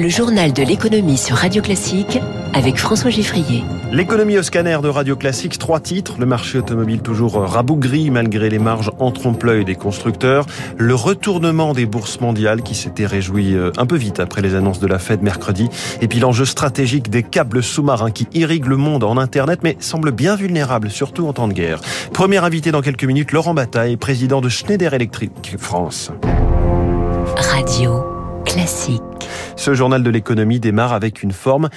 [0.00, 2.20] Le journal de l'économie sur Radio Classique
[2.54, 3.64] avec François Giffrier.
[3.90, 6.14] L'économie au scanner de Radio Classique, trois titres.
[6.20, 10.46] Le marché automobile toujours rabougri malgré les marges en trompe-l'œil des constructeurs.
[10.76, 14.78] Le retournement des bourses mondiales qui s'était réjoui euh, un peu vite après les annonces
[14.78, 15.68] de la Fed mercredi.
[16.00, 20.12] Et puis l'enjeu stratégique des câbles sous-marins qui irriguent le monde en Internet mais semblent
[20.12, 21.80] bien vulnérables, surtout en temps de guerre.
[22.12, 26.12] Premier invité dans quelques minutes, Laurent Bataille, président de Schneider Electric France.
[27.34, 28.04] Radio
[28.44, 29.02] Classique.
[29.58, 31.68] Ce journal de l'économie démarre avec une forme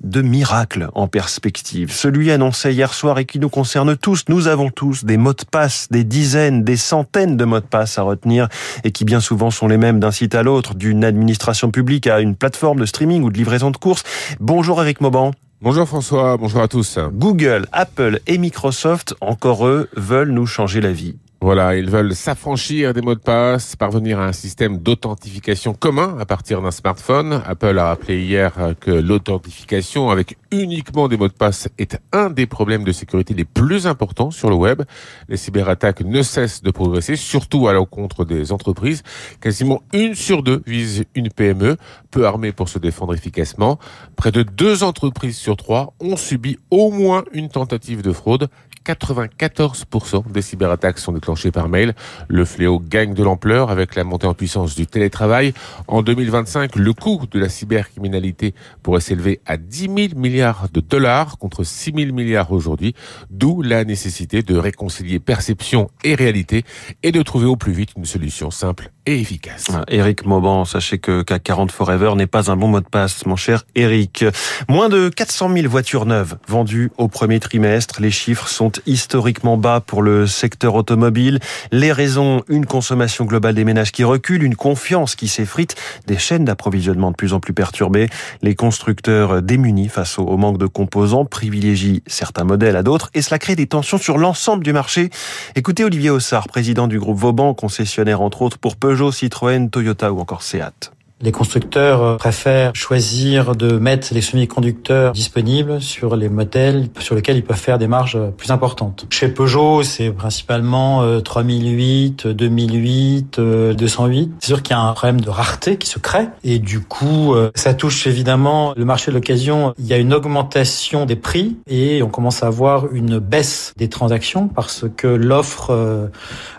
[0.00, 1.92] de miracle en perspective.
[1.92, 4.24] Celui annoncé hier soir et qui nous concerne tous.
[4.28, 7.96] Nous avons tous des mots de passe, des dizaines, des centaines de mots de passe
[7.96, 8.48] à retenir
[8.82, 12.18] et qui bien souvent sont les mêmes d'un site à l'autre, d'une administration publique à
[12.18, 14.02] une plateforme de streaming ou de livraison de courses.
[14.40, 15.30] Bonjour Eric Mauban.
[15.62, 16.98] Bonjour François, bonjour à tous.
[17.12, 21.14] Google, Apple et Microsoft, encore eux, veulent nous changer la vie.
[21.40, 26.26] Voilà, ils veulent s'affranchir des mots de passe, parvenir à un système d'authentification commun à
[26.26, 27.42] partir d'un smartphone.
[27.46, 32.46] Apple a rappelé hier que l'authentification avec uniquement des mots de passe est un des
[32.46, 34.82] problèmes de sécurité les plus importants sur le web.
[35.28, 39.04] Les cyberattaques ne cessent de progresser, surtout à l'encontre des entreprises.
[39.40, 41.76] Quasiment une sur deux vise une PME,
[42.10, 43.78] peu armée pour se défendre efficacement.
[44.16, 48.48] Près de deux entreprises sur trois ont subi au moins une tentative de fraude.
[48.88, 51.94] 94% des cyberattaques sont déclenchées par mail.
[52.28, 55.52] Le fléau gagne de l'ampleur avec la montée en puissance du télétravail.
[55.86, 61.38] En 2025, le coût de la cybercriminalité pourrait s'élever à 10 000 milliards de dollars
[61.38, 62.94] contre 6 000 milliards aujourd'hui,
[63.30, 66.64] d'où la nécessité de réconcilier perception et réalité
[67.02, 69.66] et de trouver au plus vite une solution simple et efficace.
[69.72, 73.26] Ah, Eric Mauban, sachez que CAC 40 Forever n'est pas un bon mot de passe,
[73.26, 74.24] mon cher Eric.
[74.68, 78.00] Moins de 400 000 voitures neuves vendues au premier trimestre.
[78.00, 81.40] Les chiffres sont historiquement bas pour le secteur automobile.
[81.72, 85.74] Les raisons, une consommation globale des ménages qui recule, une confiance qui s'effrite,
[86.06, 88.08] des chaînes d'approvisionnement de plus en plus perturbées.
[88.42, 93.38] Les constructeurs démunis face au manque de composants privilégient certains modèles à d'autres et cela
[93.38, 95.10] crée des tensions sur l'ensemble du marché.
[95.56, 100.20] Écoutez Olivier Ossard, président du groupe Vauban, concessionnaire entre autres pour Peugeot Citroën, Toyota ou
[100.20, 100.92] encore Seat.
[101.20, 107.36] Les constructeurs euh, préfèrent choisir de mettre les semi-conducteurs disponibles sur les modèles sur lesquels
[107.36, 109.06] ils peuvent faire des marges plus importantes.
[109.10, 114.32] Chez Peugeot, c'est principalement 3008, 2008, 208.
[114.38, 117.34] C'est sûr qu'il y a un problème de rareté qui se crée et du coup,
[117.34, 119.74] euh, ça touche évidemment le marché de l'occasion.
[119.78, 123.88] Il y a une augmentation des prix et on commence à avoir une baisse des
[123.88, 126.06] transactions parce que l'offre euh,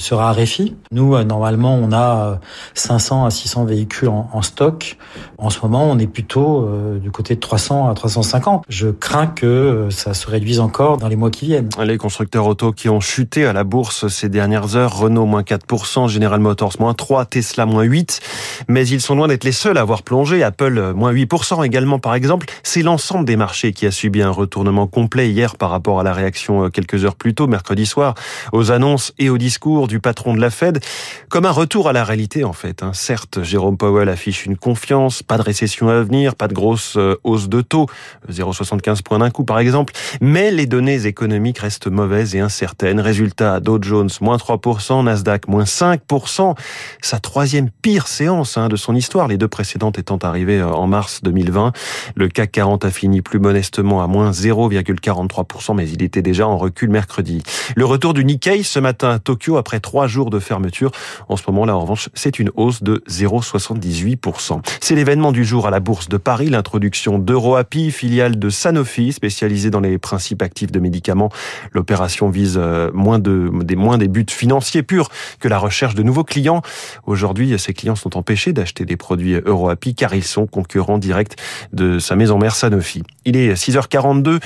[0.00, 0.76] se raréfie.
[0.92, 2.38] Nous, normalement, on a
[2.74, 4.96] 500 à 600 véhicules en stock.
[5.38, 8.64] En ce moment, on est plutôt euh, du côté de 300 à 350.
[8.68, 11.68] Je crains que euh, ça se réduise encore dans les mois qui viennent.
[11.82, 16.08] Les constructeurs auto qui ont chuté à la bourse ces dernières heures, Renault moins 4%,
[16.08, 18.20] General Motors moins 3, Tesla moins 8%,
[18.68, 20.42] mais ils sont loin d'être les seuls à avoir plongé.
[20.42, 22.46] Apple euh, moins 8% également par exemple.
[22.62, 26.12] C'est l'ensemble des marchés qui a subi un retournement complet hier par rapport à la
[26.12, 28.14] réaction quelques heures plus tôt, mercredi soir,
[28.52, 30.80] aux annonces et au discours du patron de la Fed,
[31.28, 32.82] comme un retour à la réalité en fait.
[32.82, 32.92] Hein.
[32.92, 37.16] Certes, Jérôme Powell affiche une confiance, pas de récession à venir, pas de grosse euh,
[37.24, 37.86] hausse de taux,
[38.30, 43.00] 0,75 points d'un coup par exemple, mais les données économiques restent mauvaises et incertaines.
[43.00, 46.56] Résultat, Dow Jones moins 3%, Nasdaq moins 5%,
[47.00, 50.86] sa troisième pire séance hein, de son histoire, les deux précédentes étant arrivées euh, en
[50.86, 51.72] mars 2020.
[52.16, 56.58] Le CAC 40 a fini plus modestement à moins 0,43%, mais il était déjà en
[56.58, 57.42] recul mercredi.
[57.76, 60.90] Le retour du Nikkei ce matin à Tokyo après trois jours de fermeture.
[61.28, 64.23] En ce moment-là, en revanche, c'est une hausse de 0,78%.
[64.80, 69.70] C'est l'événement du jour à la Bourse de Paris, l'introduction d'EuroAPI, filiale de Sanofi, spécialisée
[69.70, 71.30] dans les principes actifs de médicaments.
[71.72, 76.02] L'opération vise euh, moins, de, des, moins des buts financiers purs que la recherche de
[76.02, 76.62] nouveaux clients.
[77.06, 81.36] Aujourd'hui, ces clients sont empêchés d'acheter des produits EuroAPI car ils sont concurrents directs
[81.72, 83.02] de sa maison mère Sanofi.
[83.24, 84.40] Il est 6h42.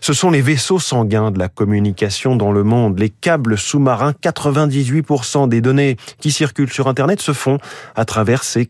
[0.00, 4.12] Ce sont les vaisseaux sanguins de la communication dans le monde, les câbles sous-marins.
[4.22, 7.58] 98% des données qui circulent sur Internet se font
[7.96, 8.66] à travers ces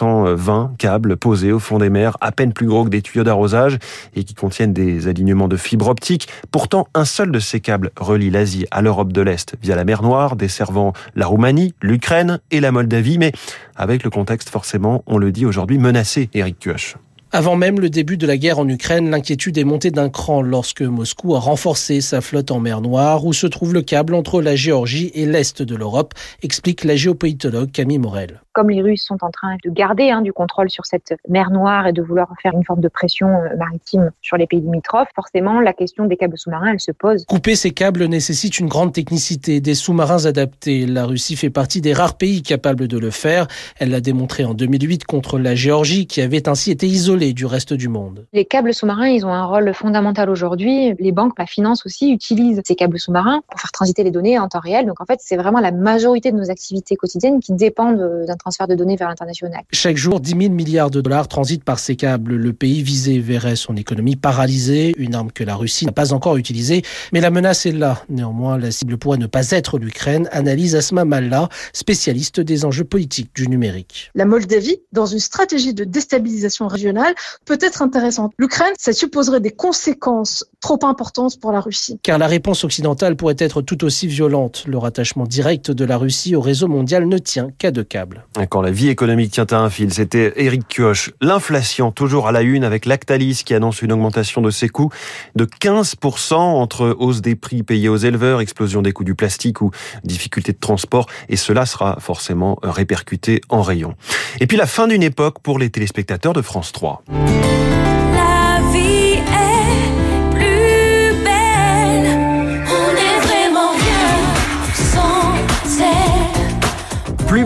[0.00, 3.78] 420 câbles posés au fond des mers, à peine plus gros que des tuyaux d'arrosage
[4.16, 6.28] et qui contiennent des alignements de fibres optiques.
[6.50, 10.02] Pourtant, un seul de ces câbles relie l'Asie à l'Europe de l'Est via la mer
[10.02, 13.32] Noire, desservant la Roumanie, l'Ukraine et la Moldavie, mais
[13.76, 16.96] avec le contexte forcément, on le dit aujourd'hui, menacé, Eric Kioch.
[17.32, 20.82] Avant même le début de la guerre en Ukraine, l'inquiétude est montée d'un cran lorsque
[20.82, 24.56] Moscou a renforcé sa flotte en mer Noire, où se trouve le câble entre la
[24.56, 26.12] Géorgie et l'Est de l'Europe,
[26.42, 28.40] explique la géopolitologue Camille Morel.
[28.52, 31.86] comme les Russes sont en train de garder hein, du contrôle sur cette mer Noire
[31.86, 35.60] et de vouloir faire une forme de pression euh, maritime sur les pays limitrophes, forcément
[35.60, 37.24] la question des câbles sous-marins, elle se pose.
[37.26, 40.84] Couper ces câbles nécessite une grande technicité, des sous-marins adaptés.
[40.84, 43.46] La Russie fait partie des rares pays capables de le faire.
[43.78, 47.72] Elle l'a démontré en 2008 contre la Géorgie qui avait ainsi été isolée du reste
[47.72, 48.26] du monde.
[48.32, 50.94] Les câbles sous-marins, ils ont un rôle fondamental aujourd'hui.
[50.98, 54.48] Les banques, la finance aussi utilisent ces câbles sous-marins pour faire transiter les données en
[54.48, 54.86] temps réel.
[54.86, 58.66] Donc en fait, c'est vraiment la majorité de nos activités quotidiennes qui dépendent d'un transfert
[58.68, 59.62] de données vers l'international.
[59.72, 62.34] Chaque jour, 10 000 milliards de dollars transitent par ces câbles.
[62.34, 66.36] Le pays visé verrait son économie paralysée, une arme que la Russie n'a pas encore
[66.36, 66.82] utilisée,
[67.12, 68.02] mais la menace est là.
[68.08, 73.34] Néanmoins, la cible pourrait ne pas être l'Ukraine, analyse Asma Malla, spécialiste des enjeux politiques
[73.34, 74.10] du numérique.
[74.14, 77.09] La Moldavie, dans une stratégie de déstabilisation régionale,
[77.44, 78.32] peut être intéressante.
[78.38, 81.98] L'Ukraine, ça supposerait des conséquences trop importantes pour la Russie.
[82.02, 84.64] Car la réponse occidentale pourrait être tout aussi violente.
[84.66, 88.24] Le rattachement direct de la Russie au réseau mondial ne tient qu'à deux câbles.
[88.48, 91.10] Quand la vie économique tient à un fil, c'était Eric Kioch.
[91.20, 94.90] L'inflation, toujours à la une avec Lactalis qui annonce une augmentation de ses coûts
[95.34, 99.70] de 15% entre hausse des prix payés aux éleveurs, explosion des coûts du plastique ou
[100.04, 101.06] difficultés de transport.
[101.28, 103.94] Et cela sera forcément répercuté en rayon.
[104.40, 106.99] Et puis la fin d'une époque pour les téléspectateurs de France 3.
[107.06, 107.89] Plus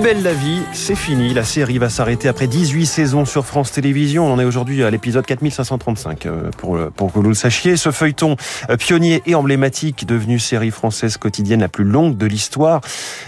[0.05, 1.33] belle la vie, c'est fini.
[1.33, 4.27] La série va s'arrêter après 18 saisons sur France Télévisions.
[4.27, 7.79] On en est aujourd'hui à l'épisode 4535 euh, pour, pour que vous le sachiez.
[7.79, 8.37] Ce feuilleton
[8.69, 12.83] euh, pionnier et emblématique, devenu série française quotidienne la plus longue de l'histoire.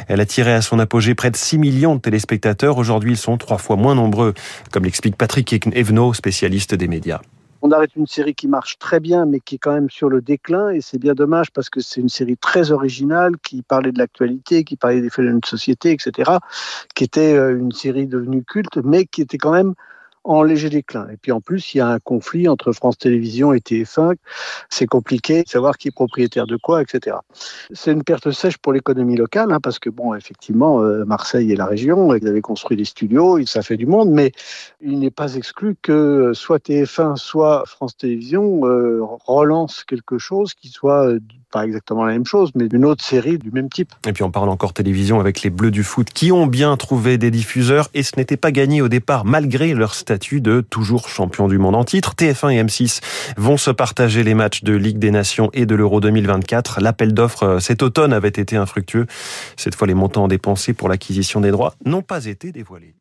[0.08, 2.76] Elle a tiré à son apogée près de 6 millions de téléspectateurs.
[2.76, 4.34] Aujourd'hui, ils sont trois fois moins nombreux,
[4.70, 7.22] comme l'explique Patrick Evenot, spécialiste des médias
[7.66, 10.20] on arrête une série qui marche très bien, mais qui est quand même sur le
[10.20, 10.70] déclin.
[10.70, 14.62] Et c'est bien dommage parce que c'est une série très originale qui parlait de l'actualité,
[14.62, 16.30] qui parlait des phénomènes de société, etc.
[16.94, 19.74] Qui était euh, une série devenue culte, mais qui était quand même
[20.26, 21.08] en léger déclin.
[21.10, 24.16] Et puis en plus, il y a un conflit entre France Télévisions et TF1.
[24.68, 27.16] C'est compliqué de savoir qui est propriétaire de quoi, etc.
[27.72, 31.56] C'est une perte sèche pour l'économie locale, hein, parce que bon, effectivement, euh, Marseille et
[31.56, 34.32] la région, ils avaient construit des studios, ça fait du monde, mais
[34.80, 40.68] il n'est pas exclu que soit TF1, soit France Télévisions euh, relance quelque chose qui
[40.68, 41.20] soit euh,
[41.56, 43.94] pas exactement la même chose, mais une autre série du même type.
[44.06, 47.16] Et puis on parle encore télévision avec les Bleus du foot qui ont bien trouvé
[47.16, 51.48] des diffuseurs et ce n'était pas gagné au départ malgré leur statut de toujours champion
[51.48, 52.12] du monde en titre.
[52.14, 53.00] TF1 et M6
[53.38, 56.80] vont se partager les matchs de Ligue des Nations et de l'Euro 2024.
[56.82, 59.06] L'appel d'offres euh, cet automne avait été infructueux.
[59.56, 62.94] Cette fois, les montants dépensés pour l'acquisition des droits n'ont pas été dévoilés.